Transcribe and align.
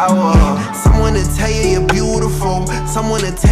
power. 0.00 0.74
Someone 0.74 1.14
to 1.14 1.24
tell 1.36 1.50
you 1.50 1.62
you're 1.72 1.86
beautiful. 1.86 2.66
Someone 2.86 3.20
to 3.20 3.32
tell 3.32 3.49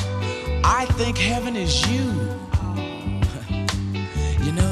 I 0.63 0.85
think 0.97 1.15
heaven 1.19 1.55
is 1.55 1.87
you. 1.91 2.01
You 4.43 4.51
know 4.53 4.71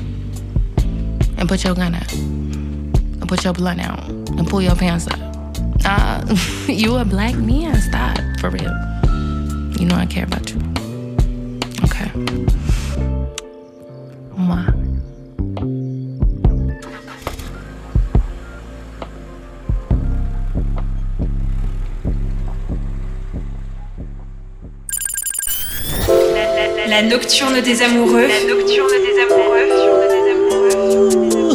and 1.41 1.49
put 1.49 1.63
your 1.63 1.73
gun 1.73 1.95
out 1.95 2.13
and 2.13 3.27
put 3.27 3.43
your 3.43 3.51
blunt 3.51 3.81
out 3.81 4.07
and 4.07 4.47
pull 4.47 4.61
your 4.61 4.75
pants 4.75 5.07
up. 5.07 5.19
Uh, 5.83 6.23
you 6.67 6.95
a 6.95 7.03
black 7.03 7.35
man. 7.35 7.75
Stop, 7.81 8.19
for 8.39 8.51
real. 8.51 8.71
You 9.79 9.87
know 9.87 9.95
I 9.95 10.05
care 10.05 10.25
about 10.25 10.51
you. 10.51 10.59
Okay. 11.83 12.11
Mwah. 14.37 14.69
La 26.87 27.01
nocturne 27.01 27.61
des 27.61 27.81
amoureux. 27.81 28.27
La 28.27 28.53
nocturne 28.53 28.91
des 28.91 29.23
amoureux 29.23 29.90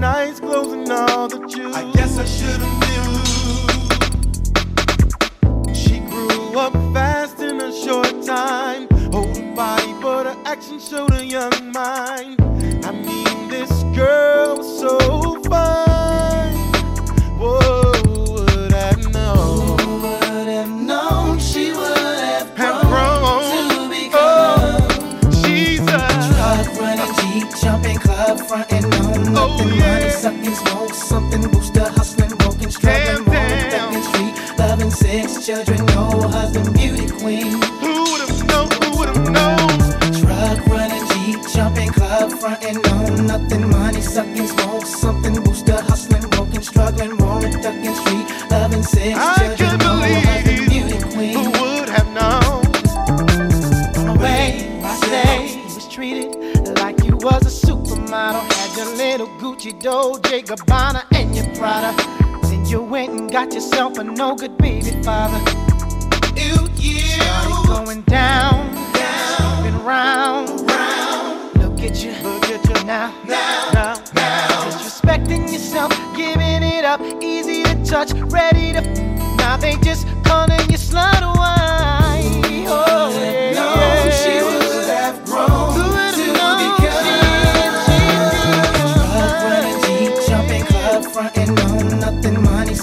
clothes 0.00 0.72
and 0.72 0.90
all 0.90 1.28
the 1.28 1.46
Jews. 1.46 1.76
I 1.76 1.90
guess 1.92 2.16
I 2.16 2.24
should've 2.24 2.78
knew. 5.64 5.74
She 5.74 6.00
grew 6.00 6.58
up 6.58 6.72
fast 6.94 7.40
in 7.40 7.60
a 7.60 7.70
short 7.72 8.24
time. 8.24 8.88
Older 9.12 9.54
body, 9.54 9.92
but 10.00 10.24
her 10.26 10.36
action 10.46 10.80
showed 10.80 11.12
a 11.12 11.24
young 11.24 11.72
mind. 11.72 12.40
I 12.84 12.92
mean, 12.92 13.48
this 13.48 13.70
girl 13.94 14.56
was 14.56 14.80
so 14.80 15.29
yeah. 29.58 29.98
money 29.98 30.10
sucking, 30.10 30.54
smoke 30.54 30.94
something, 30.94 31.42
booster 31.50 31.88
hustling, 31.96 32.30
broken, 32.38 32.70
struggling, 32.70 33.24
rolling, 33.24 33.70
damn. 33.70 33.92
ducking, 33.92 34.02
street, 34.10 34.58
loving 34.58 34.90
six 34.90 35.46
children, 35.46 35.84
no 35.86 36.06
husband, 36.28 36.74
beauty 36.74 37.08
queen. 37.08 37.60
who 37.82 37.92
would 38.10 38.28
have 38.28 38.46
known? 38.46 38.68
Who 38.82 38.98
would 38.98 39.08
have 39.08 39.30
known? 39.30 39.78
Truck 40.20 40.66
running, 40.66 41.04
jeep 41.12 41.40
jumping, 41.52 41.90
club 41.90 42.32
fronting, 42.32 42.78
on 42.86 43.26
nothing, 43.26 43.68
money 43.70 44.00
sucking, 44.00 44.46
smoke 44.46 44.86
Gabbana 60.50 61.04
and 61.14 61.36
your 61.36 61.46
Prada. 61.54 61.94
Then 62.42 62.66
you 62.66 62.82
went 62.82 63.12
and 63.12 63.30
got 63.30 63.54
yourself 63.54 63.98
a 63.98 64.02
no 64.02 64.34
good 64.34 64.58
baby 64.58 65.00
father. 65.04 65.38
Ew, 66.34 66.68
you 66.74 66.98
Started 66.98 67.68
going 67.68 68.02
down, 68.02 68.74
down, 68.92 69.66
and 69.66 69.76
round, 69.86 70.68
round. 70.68 71.54
Look 71.54 71.78
at 71.88 72.02
you, 72.02 72.10
look 72.24 72.50
at 72.50 72.64
you 72.68 72.84
now, 72.84 73.14
now, 73.28 73.70
now, 73.72 73.94
now. 74.12 74.70
Disrespecting 74.70 75.52
yourself, 75.52 75.92
giving 76.16 76.64
it 76.64 76.84
up, 76.84 77.00
easy 77.22 77.62
to 77.62 77.84
touch, 77.84 78.10
ready 78.32 78.72
to. 78.72 78.80
Now 79.36 79.56
they 79.56 79.76
just 79.76 80.04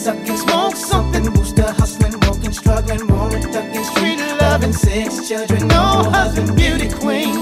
sucking, 0.07 0.37
smoke 0.37 0.75
something, 0.77 1.25
booster 1.33 1.69
hustling, 1.73 2.17
broken, 2.19 2.53
struggling, 2.53 3.05
rolling, 3.07 3.41
ducking, 3.51 3.83
street 3.83 4.19
loving, 4.39 4.71
six 4.71 5.27
children, 5.27 5.67
no 5.67 6.09
husband, 6.15 6.55
beauty 6.55 6.87
queen. 6.87 7.36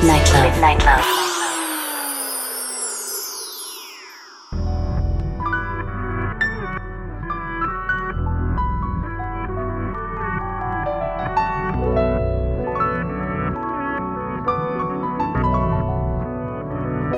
Sont 0.00 0.06
dans 0.06 0.42
Midnight 0.42 0.84
Love. 0.84 1.04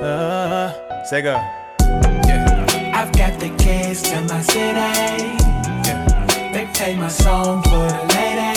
Uh, 0.01 0.73
Sega. 1.09 1.41
I've 2.93 3.11
got 3.13 3.39
the 3.39 3.49
keys 3.57 4.01
to 4.03 4.21
my 4.21 4.41
city. 4.41 5.37
Yeah. 5.85 6.51
They 6.51 6.67
play 6.73 6.95
my 6.95 7.07
song 7.07 7.63
for 7.63 7.87
the 7.87 8.13
ladies. 8.13 8.52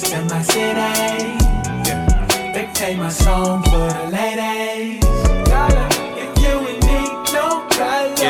Keys 0.00 0.10
to 0.10 0.24
my 0.24 0.42
city. 0.42 1.36
They 2.52 2.68
play 2.74 2.96
my 2.96 3.08
song 3.08 3.62
for 3.64 3.88
the 3.88 4.08
ladies. 4.10 5.04
If 6.16 6.42
you 6.42 6.54
ain't 6.68 6.82
need 6.84 7.12
no 7.32 7.66
problems, 7.70 8.20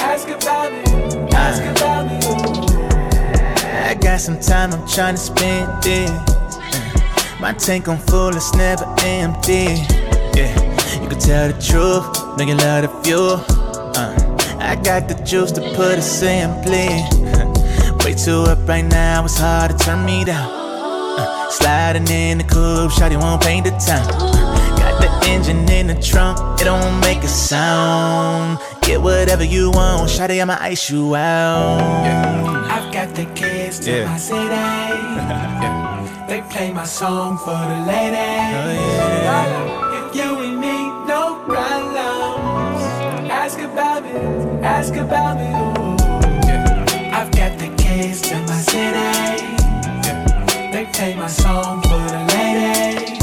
ask 0.00 0.28
about 0.28 0.72
me, 0.72 1.28
ask 1.32 1.62
about 1.62 2.06
me. 2.06 2.18
I 3.90 3.94
got 3.94 4.20
some 4.20 4.38
time, 4.40 4.72
I'm 4.72 4.80
tryna 4.82 5.18
spend 5.18 5.82
this. 5.82 6.10
Uh, 6.10 7.36
My 7.40 7.52
tank 7.52 7.88
on 7.88 7.98
full, 7.98 8.34
it's 8.34 8.54
never 8.54 8.86
empty. 9.02 9.84
Yeah, 10.34 10.54
you 11.00 11.08
can 11.08 11.18
tell 11.18 11.48
the 11.52 11.58
truth, 11.60 12.38
know 12.38 12.44
you 12.44 12.54
love 12.54 12.82
the 12.82 13.02
fuel. 13.02 13.44
Uh, 13.96 14.14
I 14.58 14.76
got 14.76 15.08
the 15.08 15.14
juice 15.24 15.52
to 15.52 15.60
put 15.74 15.98
it 15.98 16.02
simply. 16.02 17.23
Way 18.04 18.14
too 18.14 18.42
up 18.42 18.68
right 18.68 18.84
now, 18.84 19.24
it's 19.24 19.38
hard 19.38 19.70
to 19.70 19.76
turn 19.78 20.04
me 20.04 20.24
down. 20.24 20.46
Uh, 21.18 21.48
sliding 21.50 22.06
in 22.08 22.38
the 22.38 22.44
coupe, 22.44 22.90
shawty 22.92 23.18
won't 23.18 23.42
paint 23.42 23.64
the 23.64 23.70
town. 23.70 24.06
Uh, 24.12 24.76
got 24.76 25.00
the 25.00 25.30
engine 25.30 25.66
in 25.70 25.86
the 25.86 25.94
trunk, 25.94 26.38
it 26.60 26.64
don't 26.64 27.00
make 27.00 27.22
a 27.24 27.28
sound. 27.28 28.58
Get 28.82 29.00
whatever 29.00 29.42
you 29.44 29.70
want, 29.70 30.10
shawty, 30.10 30.40
I'ma 30.42 30.58
ice 30.60 30.90
you 30.90 31.16
out. 31.16 31.80
I've 32.70 32.92
got 32.92 33.14
the 33.14 33.24
kids 33.34 33.80
to 33.80 33.90
Yeah. 33.90 34.04
my 34.06 34.18
city. 34.18 36.00
They 36.28 36.40
play 36.50 36.72
my 36.72 36.84
song 36.84 37.36
for 37.38 37.50
the 37.70 37.78
ladies. 37.86 38.16
If 39.98 40.16
you 40.16 40.40
ain't 40.42 40.58
need 40.58 40.92
no 41.06 41.38
problems, 41.46 42.82
ask 43.30 43.58
about 43.60 44.02
me, 44.02 44.10
ask 44.62 44.94
about 44.96 45.36
me. 45.38 45.83
Keys 48.04 48.20
to 48.20 48.36
my 48.42 48.60
city. 48.60 49.46
They 50.72 50.84
play 50.92 51.14
my 51.14 51.26
song 51.26 51.80
for 51.84 52.04
the 52.12 52.20
ladies. 52.34 53.18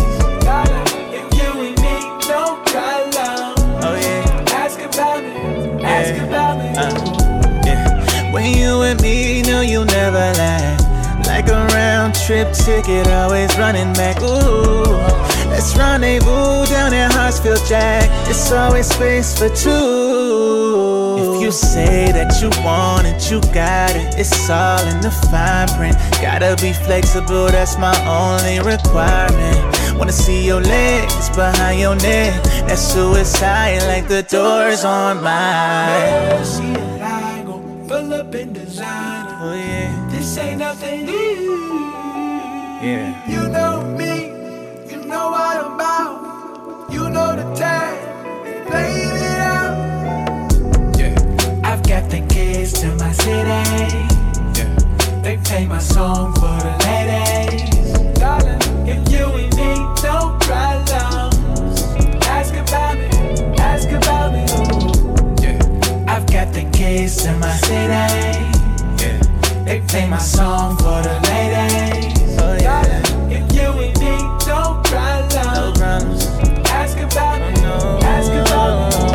If 1.18 1.28
you 1.38 1.52
and 1.68 1.78
me, 1.84 1.96
don't 2.28 2.30
no 2.30 2.44
problem. 2.66 3.54
Oh 3.86 3.96
yeah. 4.02 4.62
Ask 4.62 4.80
about 4.80 5.24
me. 5.24 5.84
Ask 5.84 6.16
about 6.24 6.58
me. 6.58 6.70
Uh, 6.76 7.62
yeah. 7.64 8.34
When 8.34 8.58
you 8.58 8.82
and 8.82 9.00
me, 9.02 9.44
know 9.44 9.62
you'll 9.62 9.86
never 9.86 10.26
lie. 10.42 10.78
Like 11.28 11.48
a 11.50 11.68
round 11.76 12.16
trip 12.16 12.52
ticket, 12.52 13.06
always 13.08 13.56
running 13.60 13.94
back. 13.94 14.20
Ooh, 14.24 14.98
let's 15.52 15.78
rendezvous 15.78 16.66
down 16.74 16.92
at 16.92 17.12
Hartsfield 17.12 17.64
Jack. 17.70 18.10
It's 18.28 18.52
always 18.52 18.88
space 18.88 19.38
for 19.38 19.50
two. 19.50 20.31
You 21.52 21.58
say 21.58 22.14
that 22.14 22.42
you 22.42 22.48
want 22.64 23.06
it, 23.06 23.30
you 23.30 23.42
got 23.52 23.92
it. 23.94 24.16
It's 24.18 24.50
all 24.50 24.88
in 24.88 25.02
the 25.02 25.12
fine 25.12 25.68
print. 25.76 25.98
Gotta 26.24 26.56
be 26.64 26.72
flexible, 26.72 27.48
that's 27.48 27.78
my 27.78 27.92
only 28.08 28.60
requirement. 28.64 29.60
Wanna 30.00 30.14
see 30.14 30.46
your 30.48 30.62
legs 30.62 31.28
behind 31.36 31.82
your 31.82 31.96
neck. 31.98 32.42
That's 32.68 32.80
suicide, 32.82 33.84
like 33.92 34.08
the 34.08 34.24
doors 34.24 34.86
on 34.86 35.22
mine. 35.22 36.46
See 36.46 36.72
it, 36.72 37.02
I 37.02 37.44
go 37.46 37.60
full 37.86 38.14
up 38.14 38.34
in 38.34 38.54
designer. 38.54 39.38
Oh 39.42 39.54
yeah, 39.54 40.08
This 40.10 40.38
ain't 40.38 40.60
nothing 40.60 41.06
new. 41.06 41.92
yeah. 42.82 43.28
You 43.28 43.50
know 43.50 43.84
me, 44.00 44.28
you 44.90 45.04
know 45.04 45.32
what 45.32 45.58
I'm 45.66 45.74
about. 45.74 46.21
Keys 52.72 52.82
to 52.82 52.96
my 52.96 53.12
city. 53.12 54.08
Yeah, 54.56 55.22
they 55.22 55.38
play 55.38 55.66
my 55.66 55.80
song 55.80 56.34
for 56.34 56.58
the 56.60 56.76
ladies. 56.86 57.94
Darling, 58.20 58.60
if 58.88 59.12
you 59.12 59.26
and 59.26 59.56
me, 59.56 59.76
no 60.04 60.38
problems. 60.42 61.82
Ask 62.28 62.54
about 62.56 62.98
me, 62.98 63.08
ask 63.58 63.90
about 63.90 64.32
me. 64.34 64.44
Ooh. 64.44 65.42
Yeah, 65.42 66.14
I've 66.14 66.26
got 66.28 66.54
the 66.54 66.70
keys 66.72 67.16
to 67.24 67.34
my 67.38 67.52
city. 67.58 67.88
Yeah, 69.04 69.64
they 69.66 69.82
play 69.88 70.08
my 70.08 70.18
song 70.18 70.78
for 70.78 71.02
the 71.02 71.20
ladies. 71.30 72.38
Oh 72.40 72.58
yeah. 72.60 73.02
If 73.30 73.54
you 73.56 73.70
and 73.70 74.00
me, 74.00 74.18
no 74.48 74.82
No 74.82 74.82
problem. 74.84 75.74
problems. 75.74 76.26
Ask 76.70 76.98
about 76.98 77.40
me. 77.42 77.62
No. 77.62 78.00
Ask 78.04 78.32
about 78.32 79.06
me. 79.06 79.11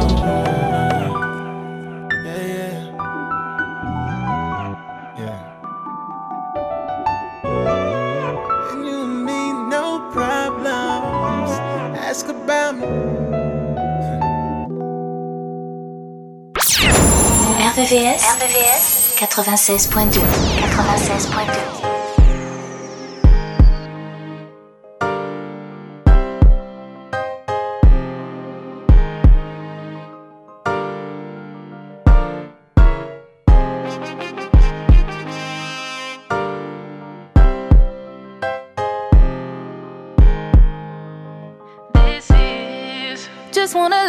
RVVS, 17.76 18.24
RVVS 18.24 19.14
96.2 19.16 20.20
96.2 20.20 21.95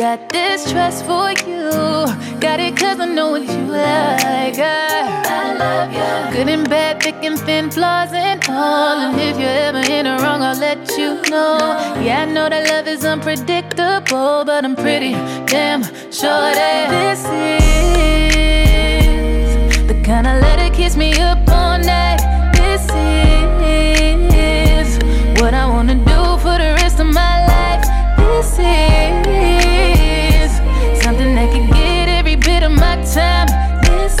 got 0.00 0.30
this 0.30 0.72
trust 0.72 1.04
for 1.04 1.30
you. 1.46 1.70
Got 2.40 2.58
it 2.58 2.74
cause 2.74 2.98
I 2.98 3.04
know 3.04 3.32
what 3.32 3.42
you 3.42 3.66
like. 3.66 4.58
I, 4.58 5.22
I 5.26 5.52
love 5.62 5.92
you. 5.92 6.32
Good 6.34 6.48
and 6.48 6.66
bad, 6.70 7.02
thick 7.02 7.22
and 7.22 7.38
thin, 7.38 7.70
flaws 7.70 8.10
and 8.14 8.42
all. 8.48 8.96
And 8.98 9.20
if 9.20 9.38
you're 9.38 9.60
ever 9.68 9.84
in 9.92 10.06
the 10.06 10.16
wrong, 10.22 10.40
I'll 10.40 10.56
let 10.58 10.90
you 10.96 11.20
know. 11.28 11.58
Yeah, 12.00 12.22
I 12.22 12.24
know 12.24 12.48
that 12.48 12.66
love 12.70 12.88
is 12.88 13.04
unpredictable, 13.04 14.44
but 14.46 14.64
I'm 14.64 14.74
pretty 14.74 15.12
damn 15.44 15.82
sure 16.10 16.48
that 16.60 16.88
this 16.96 17.20
is 19.68 19.86
the 19.86 20.02
kind 20.02 20.26
of 20.26 20.40
that 20.40 20.72
keeps 20.72 20.96
me 20.96 21.12
up 21.20 21.46
all 21.50 21.78
night. 21.78 22.22
This 22.54 22.88
is 23.76 24.98
what 25.42 25.52
I 25.52 25.66
wanna 25.66 25.96
do 25.96 26.38
for 26.42 26.56
the 26.56 26.72
rest 26.80 27.00
of 27.00 27.06
my 27.06 27.46
life. 27.52 27.84
This 28.16 28.58
is 28.58 29.19
time. 33.14 33.48
This 33.82 34.16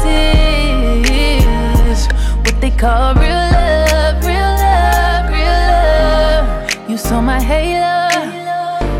is 1.06 2.06
what 2.42 2.60
they 2.60 2.70
call 2.70 3.14
real 3.14 3.30
love, 3.30 4.24
real 4.24 4.52
love, 4.64 5.30
real 5.30 5.60
love. 5.70 6.90
You 6.90 6.96
saw 6.96 7.20
my 7.20 7.40
halo, 7.40 8.08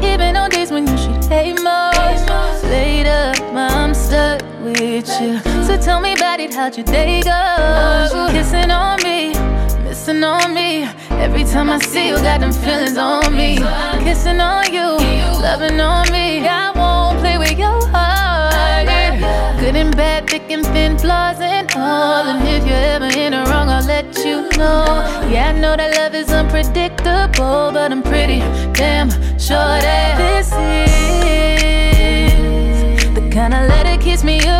even 0.03 0.37
on 0.37 0.51
days 0.51 0.71
when 0.71 0.87
you 0.87 0.97
should 0.97 1.25
hate 1.25 1.61
most. 1.61 2.29
Later, 2.65 3.33
I'm 3.53 3.93
stuck 3.95 4.43
with 4.63 5.09
you. 5.21 5.41
So 5.65 5.77
tell 5.77 6.01
me 6.01 6.15
about 6.15 6.39
it, 6.39 6.55
how'd 6.55 6.77
your 6.77 6.87
day 6.87 7.23
go? 7.23 8.29
Kissing 8.31 8.71
on 8.71 9.03
me, 9.03 9.35
missing 9.83 10.23
on 10.23 10.55
me. 10.55 10.85
Every 11.11 11.43
time 11.43 11.69
I 11.69 11.79
see 11.81 12.09
you, 12.09 12.17
got 12.17 12.41
them 12.41 12.53
feelings 12.53 12.97
on 12.97 13.37
me. 13.37 13.59
Kissing 14.05 14.41
on 14.41 14.73
you, 14.73 14.87
loving 15.43 15.81
on 15.81 16.11
me. 16.13 16.47
I 16.47 16.71
won't 16.77 17.19
play 17.19 17.39
with 17.39 17.59
your 17.59 17.87
heart. 17.89 18.10
Bad, 19.71 20.29
thick 20.29 20.51
and 20.51 20.67
thin, 20.67 20.99
flaws 20.99 21.39
and 21.41 21.71
all. 21.77 22.27
And 22.27 22.43
if 22.49 22.67
you're 22.67 22.75
ever 22.75 23.07
in 23.17 23.31
the 23.31 23.45
wrong, 23.49 23.69
I'll 23.69 23.85
let 23.87 24.17
you 24.19 24.49
know. 24.59 24.85
Yeah, 25.31 25.53
I 25.55 25.61
know 25.61 25.77
that 25.77 25.95
love 25.95 26.13
is 26.13 26.29
unpredictable, 26.33 27.71
but 27.73 27.93
I'm 27.93 28.03
pretty 28.03 28.41
damn 28.73 29.11
sure 29.39 29.79
that 29.87 30.19
this 30.19 30.49
is 32.99 33.15
the 33.15 33.31
kind 33.31 33.55
of 33.55 33.69
that 33.69 34.01
keeps 34.01 34.25
me 34.25 34.41
up 34.49 34.60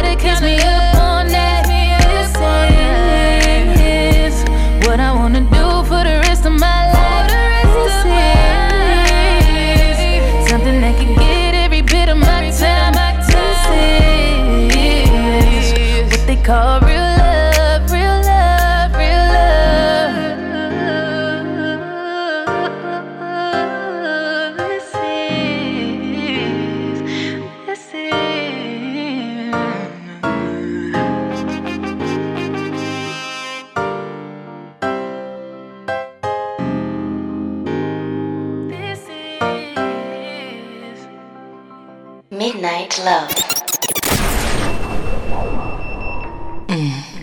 Midnight 43.03 43.21
Love. 43.21 43.51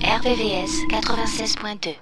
RVVS 0.02 0.88
96.2. 0.90 1.96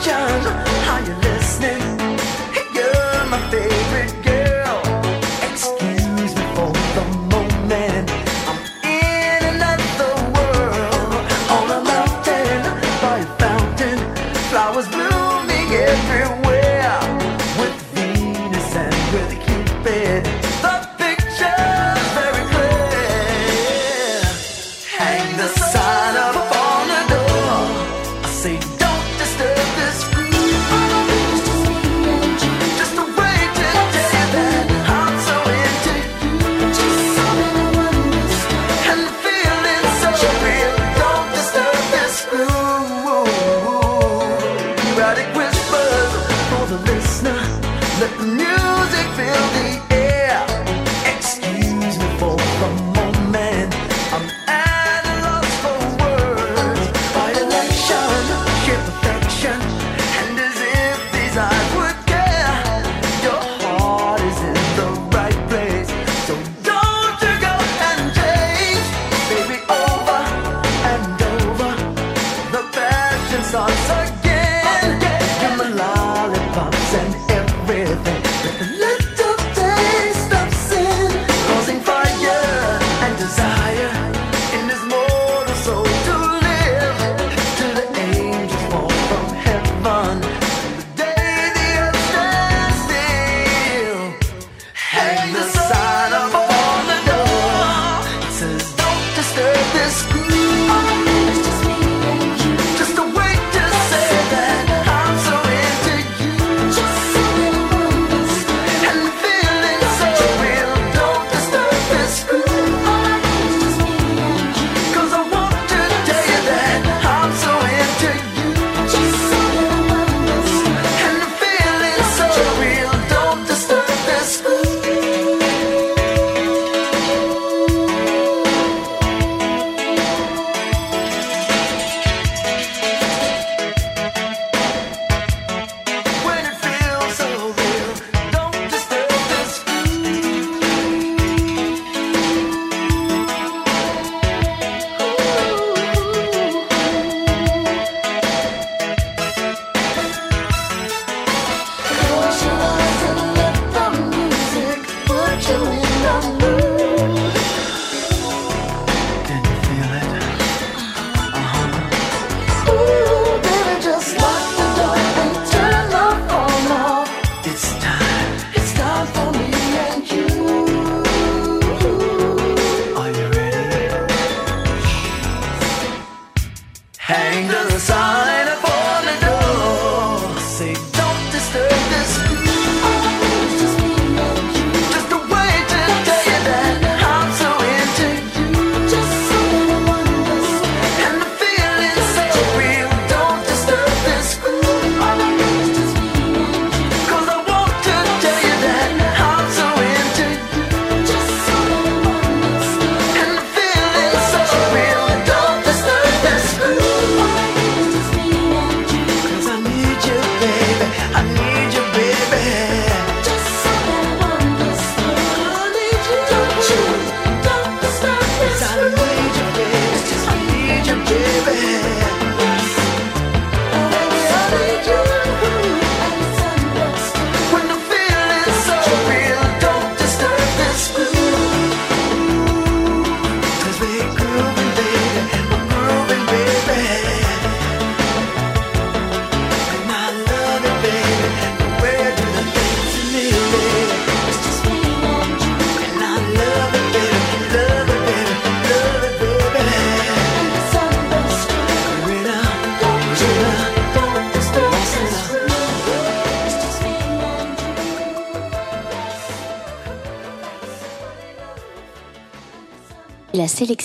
Pay 0.00 0.67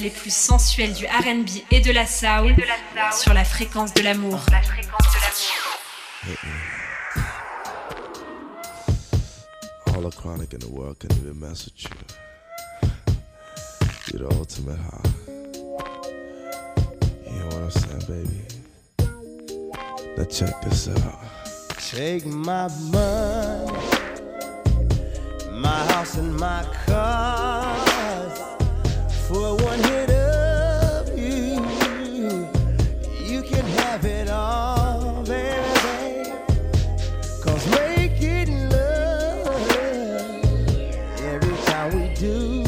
les 0.00 0.10
plus 0.10 0.34
sensuelles 0.34 0.92
du 0.92 1.06
RB 1.06 1.48
et 1.70 1.80
de 1.80 1.92
la 1.92 2.06
soul 2.06 2.54
sur 3.12 3.34
la 3.34 3.44
fréquence 3.44 3.92
de 3.94 4.02
l'amour. 4.02 4.40
All 9.94 10.02
the 10.02 10.16
chronic 10.16 10.54
in 10.54 10.58
the 10.60 10.68
world 10.68 10.98
can 10.98 11.10
even 11.18 11.38
mess 11.38 11.66
with 11.66 11.82
you. 11.82 11.90
You're 14.10 14.28
the 14.28 14.34
ultimate 14.36 14.78
high. 14.78 15.10
You 17.26 17.38
know 17.38 17.46
what 17.46 17.62
I'm 17.62 17.70
saying, 17.70 18.04
baby? 18.08 18.38
Now 20.16 20.24
check 20.24 20.60
this 20.62 20.88
out. 20.88 21.18
Take 21.90 22.24
my 22.24 22.68
money, 22.90 23.72
my 25.52 25.84
house 25.92 26.16
and 26.16 26.34
my 26.36 26.64
cars 26.86 27.91
for 29.32 29.56
one 29.64 29.78
hit 29.84 30.10
of 30.10 31.08
you. 31.18 31.64
You 33.30 33.42
can 33.42 33.64
have 33.80 34.04
it 34.04 34.28
all. 34.28 35.24
Cause 37.40 37.66
making 37.70 38.68
love 38.68 39.70
every 41.32 41.56
time 41.64 41.90
we 41.98 42.14
do, 42.14 42.62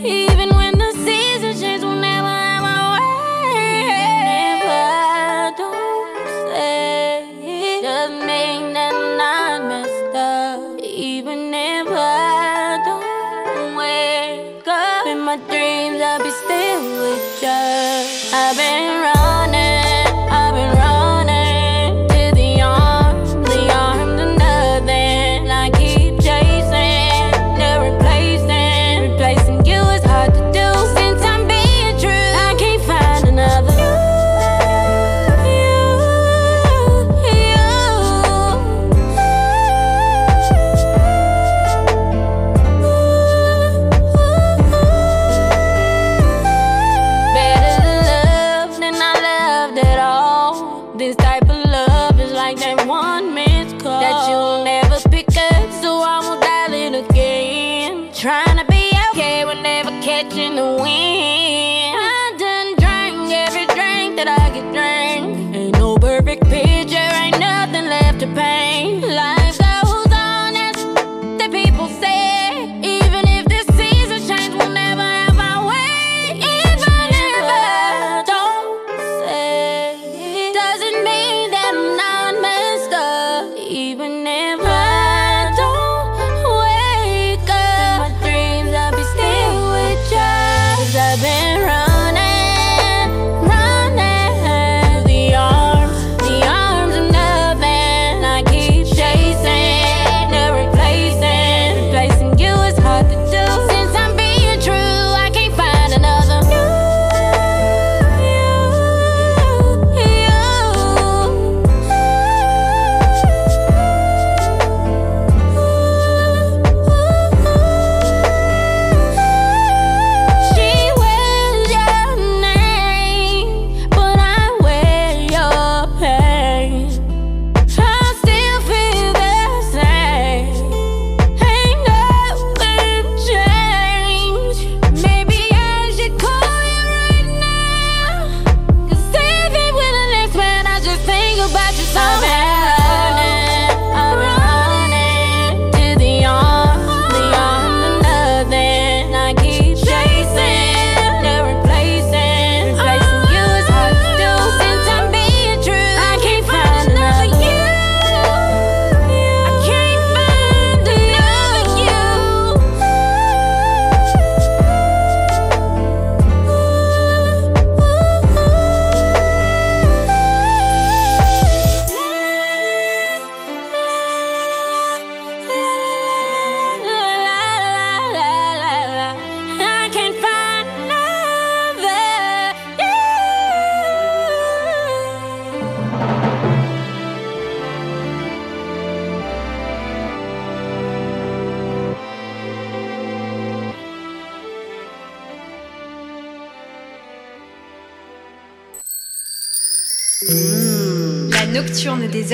even 0.00 0.41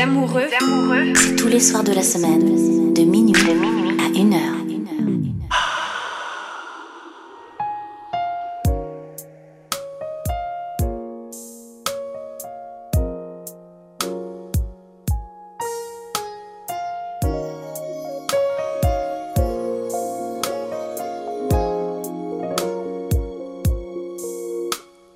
amoureux, 0.08 0.48
amoureux. 0.60 1.12
c'est 1.14 1.36
tous 1.36 1.48
les 1.48 1.60
soirs 1.60 1.84
de 1.84 1.92
la 1.92 2.02
semaine, 2.02 2.94
de 2.94 3.02
minuit, 3.02 3.32
de 3.32 3.52
minuit. 3.52 3.96
à 4.00 4.08
1h. 4.10 4.54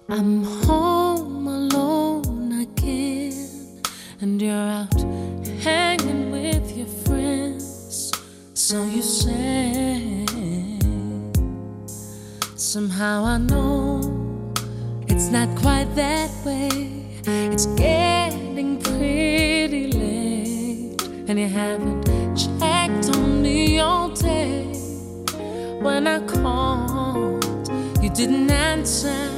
I'm 0.08 0.44
home. 0.44 0.81
It's 17.64 17.80
getting 17.80 18.76
pretty 18.80 19.92
late, 19.92 21.00
and 21.28 21.38
you 21.38 21.46
haven't 21.46 22.04
checked 22.36 23.16
on 23.16 23.40
me 23.40 23.78
all 23.78 24.08
day. 24.08 24.64
When 25.80 26.08
I 26.08 26.18
called, 26.26 27.70
you 28.02 28.10
didn't 28.10 28.50
answer. 28.50 29.31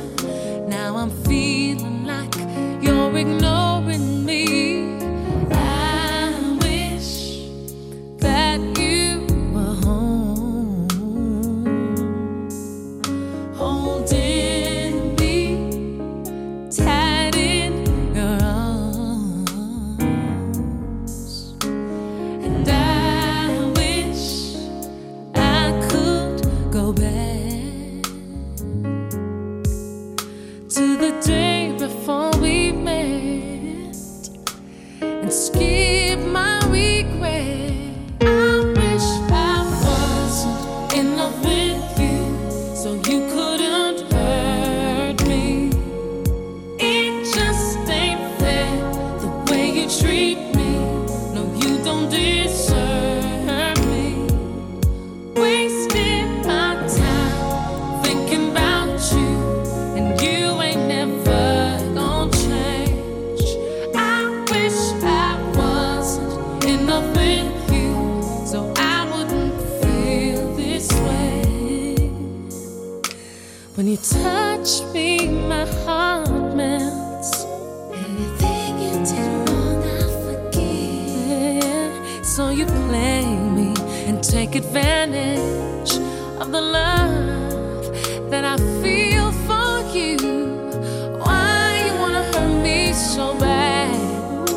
you 82.64 82.70
play 82.88 83.24
me 83.24 83.74
and 84.06 84.22
take 84.22 84.54
advantage 84.54 85.92
of 86.40 86.50
the 86.50 86.60
love 86.60 88.30
that 88.30 88.44
I 88.44 88.56
feel 88.82 89.32
for 89.46 89.96
you? 89.96 90.16
Why 91.18 91.84
you 91.86 91.94
wanna 92.00 92.24
hurt 92.32 92.62
me 92.62 92.92
so 92.92 93.34
bad? 93.38 94.48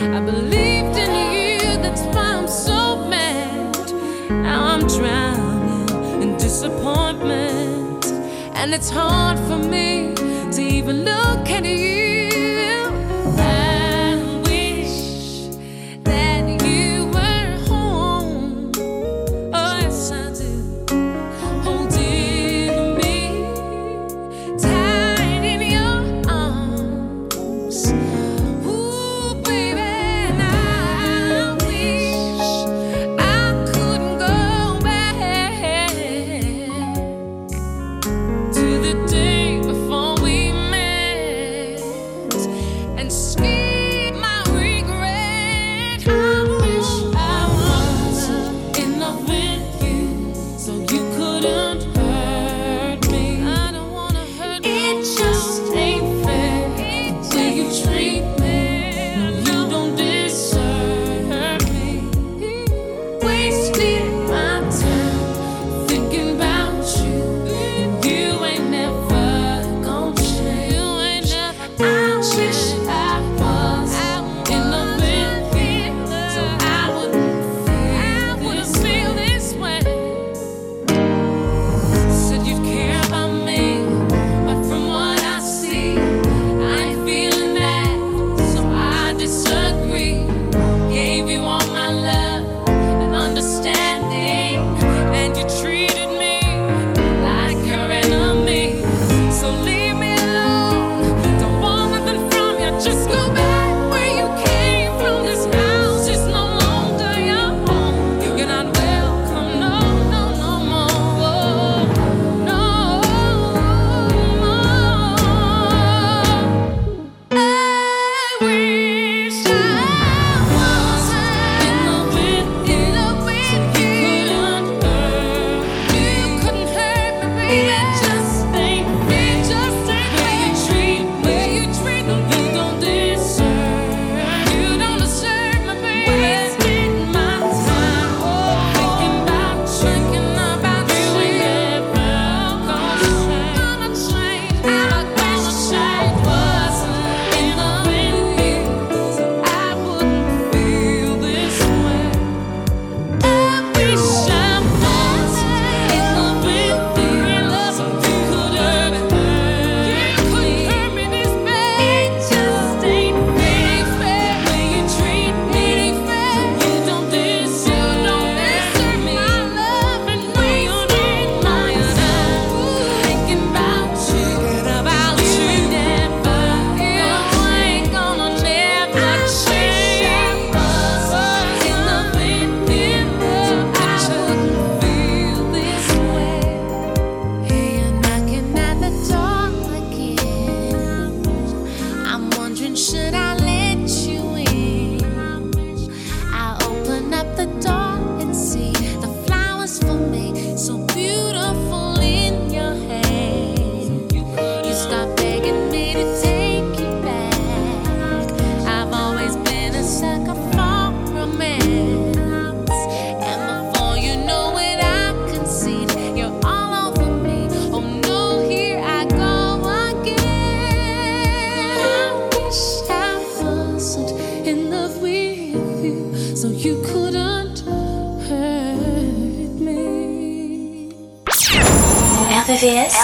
I 0.00 0.20
believed 0.20 0.96
in 1.04 1.12
you, 1.34 1.58
that's 1.82 2.02
why 2.14 2.34
I'm 2.38 2.48
so 2.48 3.06
mad. 3.08 3.76
Now 4.30 4.64
I'm 4.72 4.86
drowning 4.86 6.22
in 6.22 6.36
disappointment, 6.36 8.06
and 8.54 8.74
it's 8.74 8.90
hard 8.90 9.38
for 9.48 9.58
me 9.58 10.14
to 10.52 10.60
even 10.60 11.04
look 11.04 11.48
at 11.48 11.64
you. 11.64 12.01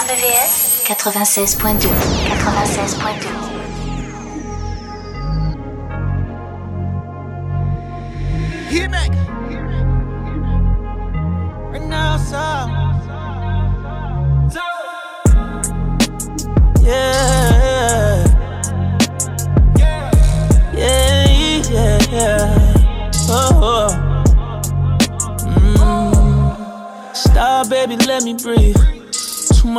RVVS, 0.09 0.81
RVVS 0.85 0.85
96.2 0.85 1.85
96.2 1.85 3.48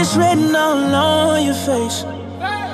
It's 0.00 0.14
written 0.14 0.54
all 0.54 0.94
on 0.94 1.44
your 1.44 1.54
face. 1.54 2.04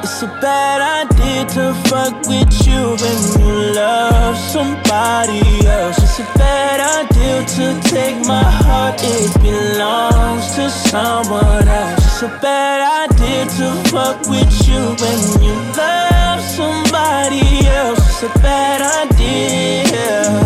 It's 0.05 0.23
a 0.23 0.27
bad 0.43 1.09
idea 1.09 1.47
to 1.57 1.73
fuck 1.89 2.15
with 2.29 2.53
you 2.67 2.83
when 3.01 3.19
you 3.41 3.75
love 3.75 4.37
somebody 4.37 5.41
else. 5.67 5.97
It's 5.97 6.19
a 6.19 6.39
bad 6.39 6.79
idea 7.01 7.47
to 7.57 7.89
take 7.89 8.19
my 8.27 8.45
heart, 8.45 9.01
it 9.03 9.33
belongs 9.41 10.55
to 10.57 10.69
someone 10.69 11.67
else. 11.67 12.05
It's 12.05 12.23
a 12.25 12.39
bad 12.43 13.09
idea 13.09 13.47
to 13.57 13.89
fuck 13.89 14.21
with 14.29 14.53
you 14.69 14.83
when 15.01 15.21
you 15.43 15.55
love 15.81 16.43
somebody 16.43 17.67
else. 17.67 18.01
It's 18.01 18.23
a 18.25 18.39
bad 18.41 19.09
idea. 19.09 20.44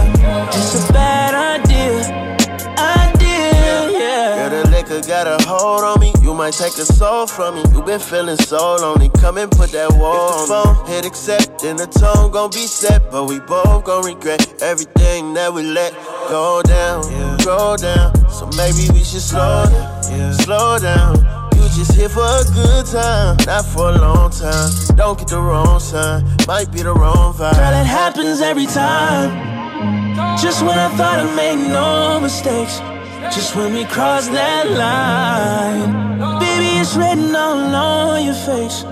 Got 5.06 5.26
a 5.26 5.38
hold 5.48 5.84
on 5.84 6.00
me. 6.00 6.12
You 6.20 6.34
might 6.34 6.52
take 6.52 6.76
a 6.76 6.84
soul 6.84 7.26
from 7.26 7.54
me. 7.54 7.62
You 7.72 7.82
been 7.82 8.00
feeling 8.00 8.36
so 8.36 8.76
lonely. 8.76 9.08
Come 9.20 9.38
and 9.38 9.50
put 9.50 9.70
that 9.72 9.92
wall 9.92 10.42
if 10.42 10.48
the 10.48 10.54
phone 10.54 10.86
hit 10.86 11.06
accept, 11.06 11.62
then 11.62 11.76
the 11.76 11.86
tone 11.86 12.30
gon' 12.30 12.50
be 12.50 12.66
set. 12.66 13.10
But 13.10 13.24
we 13.24 13.38
both 13.40 13.84
gon' 13.84 14.04
regret 14.04 14.62
everything 14.62 15.34
that 15.34 15.52
we 15.54 15.62
let 15.62 15.92
go 16.28 16.62
down, 16.62 17.10
yeah. 17.10 17.36
go 17.44 17.76
down. 17.76 18.12
So 18.28 18.50
maybe 18.58 18.90
we 18.92 19.04
should 19.04 19.22
slow 19.22 19.64
down, 19.64 20.12
yeah. 20.12 20.32
slow 20.32 20.78
down. 20.78 21.16
You 21.56 21.62
just 21.72 21.94
here 21.94 22.08
for 22.08 22.26
a 22.26 22.44
good 22.52 22.86
time, 22.86 23.36
not 23.46 23.64
for 23.64 23.90
a 23.90 23.98
long 23.98 24.30
time. 24.30 24.70
Don't 24.96 25.18
get 25.18 25.28
the 25.28 25.40
wrong 25.40 25.80
sign, 25.80 26.26
might 26.46 26.70
be 26.72 26.82
the 26.82 26.92
wrong 26.92 27.32
vibe. 27.32 27.54
Girl, 27.54 27.80
it 27.80 27.86
happens 27.86 28.40
every 28.40 28.66
time. 28.66 29.30
Just 30.36 30.62
when 30.62 30.78
I 30.78 30.88
thought 30.96 31.20
I 31.20 31.34
made 31.34 31.70
no 31.70 32.20
mistakes. 32.20 32.80
Just 33.34 33.56
when 33.56 33.72
we 33.74 33.84
cross 33.84 34.28
that 34.28 34.70
line. 34.70 36.18
Baby, 36.38 36.78
it's 36.80 36.94
written 36.96 37.34
all 37.34 37.74
on 37.74 38.24
your 38.24 38.34
face. 38.34 38.84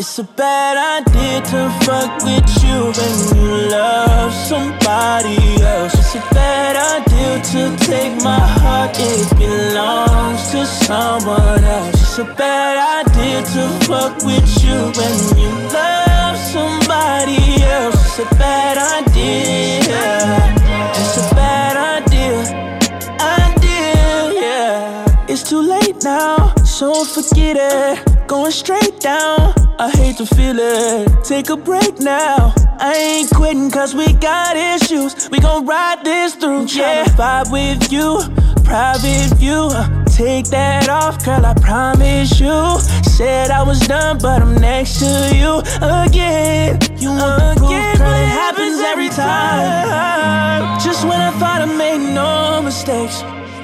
It's 0.00 0.18
a 0.18 0.24
bad 0.24 1.04
idea 1.04 1.42
to 1.52 1.68
fuck 1.84 2.24
with 2.24 2.48
you 2.64 2.78
when 2.96 3.16
you 3.36 3.70
love 3.70 4.32
somebody 4.32 5.62
else. 5.62 5.92
It's 5.92 6.14
a 6.14 6.34
bad 6.34 6.74
idea 6.96 7.42
to 7.52 7.76
take 7.84 8.14
my 8.24 8.40
heart, 8.40 8.96
it 8.98 9.28
belongs 9.38 10.50
to 10.52 10.64
someone 10.64 11.62
else. 11.62 12.00
It's 12.00 12.18
a 12.18 12.24
bad 12.24 13.04
idea 13.04 13.42
to 13.42 13.68
fuck 13.84 14.16
with 14.24 14.48
you 14.64 14.78
when 14.98 15.16
you 15.38 15.50
love 15.68 16.36
somebody 16.38 17.62
else. 17.62 18.18
It's 18.18 18.18
a 18.20 18.34
bad 18.36 19.04
idea. 19.04 20.39
So 26.80 27.04
forget 27.04 27.58
it. 27.60 28.26
Going 28.26 28.50
straight 28.50 29.00
down. 29.00 29.52
I 29.78 29.90
hate 29.90 30.16
to 30.16 30.24
feel 30.24 30.56
it. 30.58 31.24
Take 31.24 31.50
a 31.50 31.56
break 31.56 32.00
now. 32.00 32.54
I 32.78 32.94
ain't 32.96 33.28
quitting 33.28 33.70
cause 33.70 33.94
we 33.94 34.14
got 34.14 34.56
issues. 34.56 35.28
We 35.30 35.40
gon' 35.40 35.66
ride 35.66 36.02
this 36.04 36.34
through. 36.36 36.68
Yeah, 36.68 37.04
vibe 37.20 37.52
with 37.52 37.92
you. 37.92 38.08
Private 38.64 39.28
view. 39.36 39.68
Take 40.06 40.46
that 40.56 40.88
off, 40.88 41.22
girl, 41.22 41.44
I 41.44 41.52
promise 41.60 42.40
you. 42.40 42.58
Said 43.04 43.50
I 43.50 43.62
was 43.62 43.80
done, 43.80 44.16
but 44.16 44.40
I'm 44.40 44.54
next 44.54 45.00
to 45.00 45.12
you 45.36 45.60
again. 45.82 46.78
You 46.96 47.10
want 47.10 47.58
proof, 47.58 47.98
girl, 48.00 48.16
it 48.24 48.32
happens 48.40 48.80
every 48.80 49.10
time. 49.10 50.80
Just 50.80 51.04
when 51.04 51.20
I 51.20 51.30
thought 51.38 51.60
I 51.60 51.66
made 51.66 52.14
no 52.14 52.62
mistakes. 52.62 53.22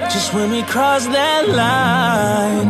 Just 0.09 0.33
when 0.33 0.51
we 0.51 0.63
cross 0.63 1.07
that 1.07 1.49
line. 1.49 2.69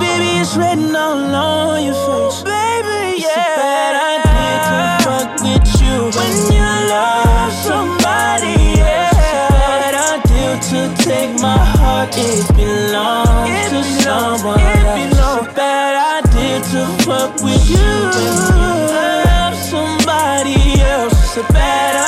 Baby, 0.00 0.40
it's 0.40 0.56
written 0.56 0.96
all 0.96 1.34
on 1.34 1.84
your 1.84 1.94
face. 1.94 2.42
Baby, 2.42 3.22
yeah. 3.22 3.28
It's 3.28 3.36
a 3.36 3.54
bad 3.60 3.94
idea 4.16 4.54
to 4.68 4.76
fuck 5.04 5.30
with 5.46 5.68
you 5.80 5.96
when 6.16 6.34
you 6.50 6.66
love 6.90 7.52
somebody 7.62 8.80
else. 8.82 9.14
It's 9.14 9.30
a 9.30 9.52
bad 9.54 9.94
idea 10.16 10.50
to 10.70 10.80
take 11.04 11.32
my 11.40 11.56
heart, 11.78 12.10
it 12.16 12.48
belongs 12.56 13.70
to 13.70 13.80
someone 14.02 14.58
else. 14.58 14.98
It's 15.06 15.20
a 15.20 15.54
bad 15.54 16.24
idea 16.24 16.56
to 16.72 16.80
fuck 17.04 17.32
with 17.44 17.62
you 17.70 17.88
when 18.16 18.34
you 18.58 18.74
love 18.90 19.54
somebody 19.54 20.80
else. 20.82 21.14
It's 21.14 21.36
a 21.36 21.52
bad 21.52 21.94
idea. 21.94 22.07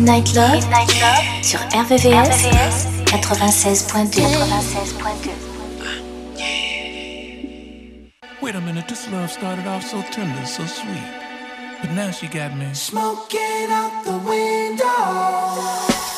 Midnight 0.00 0.32
Love, 0.34 0.54
Midnight 0.54 0.94
Love 0.98 1.24
sur 1.42 1.60
RVVS, 1.74 2.46
96.2. 3.12 4.22
Wait 8.40 8.54
a 8.54 8.60
minute, 8.62 8.88
this 8.88 9.06
love 9.10 9.30
started 9.30 9.66
off 9.66 9.82
so 9.82 10.00
tender, 10.10 10.46
so 10.46 10.64
sweet. 10.64 11.04
But 11.82 11.90
now 11.90 12.10
she 12.12 12.28
got 12.28 12.56
me 12.56 12.72
smoking 12.72 13.68
out 13.68 13.92
the 14.06 14.16
window. 14.24 14.86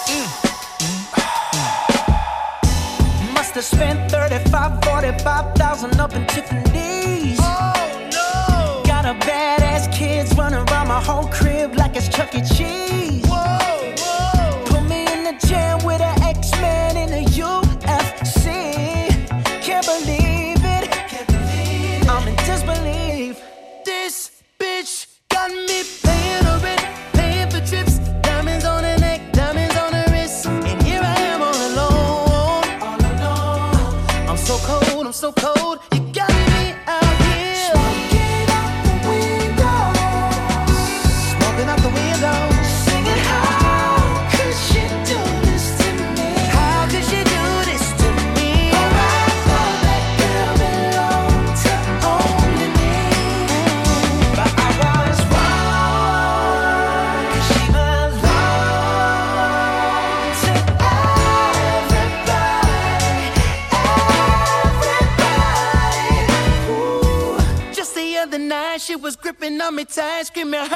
Mm. 0.07 0.29
Mm. 0.79 1.03
Must 3.35 3.55
have 3.57 3.65
spent 3.65 4.09
35, 4.13 4.79
45,000 4.85 5.99
up 5.99 6.15
in 6.15 6.25
Tiffany's. 6.29 7.41
Oh 7.43 7.73
no! 8.13 8.83
Got 8.85 9.07
a 9.07 9.15
badass 9.27 9.91
kids 9.93 10.33
running 10.37 10.61
around 10.71 10.87
my 10.87 11.01
whole 11.03 11.27
crib 11.27 11.75
like 11.75 11.97
it's 11.97 12.09
Chuck 12.09 12.33
E. 12.37 12.43
Cheese. 12.43 13.02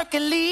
Screaming 0.09 0.46